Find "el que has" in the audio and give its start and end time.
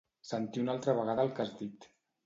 1.29-1.57